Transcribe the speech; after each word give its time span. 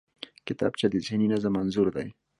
کتابچه 0.47 0.87
د 0.89 0.95
ذهني 1.07 1.27
نظم 1.33 1.53
انځور 1.61 1.87
دی 1.95 2.07